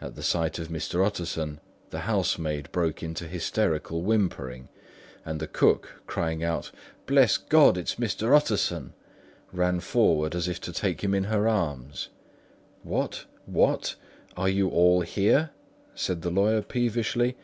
At 0.00 0.14
the 0.14 0.22
sight 0.22 0.58
of 0.58 0.68
Mr. 0.68 1.04
Utterson, 1.04 1.60
the 1.90 2.08
housemaid 2.08 2.72
broke 2.72 3.02
into 3.02 3.28
hysterical 3.28 4.00
whimpering; 4.00 4.68
and 5.22 5.38
the 5.38 5.46
cook, 5.46 6.00
crying 6.06 6.42
out 6.42 6.70
"Bless 7.04 7.36
God! 7.36 7.76
it's 7.76 7.96
Mr. 7.96 8.34
Utterson," 8.34 8.94
ran 9.52 9.80
forward 9.80 10.34
as 10.34 10.48
if 10.48 10.62
to 10.62 10.72
take 10.72 11.02
him 11.04 11.12
in 11.12 11.24
her 11.24 11.46
arms. 11.46 12.08
"What, 12.82 13.26
what? 13.44 13.96
Are 14.34 14.48
you 14.48 14.70
all 14.70 15.02
here?" 15.02 15.50
said 15.94 16.22
the 16.22 16.30
lawyer 16.30 16.62
peevishly. 16.62 17.36